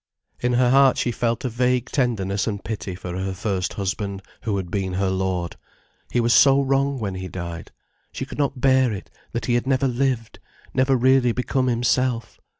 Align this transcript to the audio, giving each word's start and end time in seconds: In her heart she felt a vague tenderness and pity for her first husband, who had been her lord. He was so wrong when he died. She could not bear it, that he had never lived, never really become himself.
In 0.39 0.53
her 0.53 0.71
heart 0.71 0.97
she 0.97 1.11
felt 1.11 1.45
a 1.45 1.49
vague 1.49 1.85
tenderness 1.91 2.47
and 2.47 2.63
pity 2.65 2.95
for 2.95 3.15
her 3.19 3.35
first 3.35 3.73
husband, 3.73 4.23
who 4.41 4.57
had 4.57 4.71
been 4.71 4.93
her 4.93 5.11
lord. 5.11 5.57
He 6.11 6.19
was 6.19 6.33
so 6.33 6.59
wrong 6.59 6.97
when 6.97 7.13
he 7.13 7.27
died. 7.27 7.71
She 8.11 8.25
could 8.25 8.39
not 8.39 8.59
bear 8.59 8.91
it, 8.91 9.11
that 9.33 9.45
he 9.45 9.53
had 9.53 9.67
never 9.67 9.87
lived, 9.87 10.39
never 10.73 10.95
really 10.97 11.33
become 11.33 11.67
himself. 11.67 12.41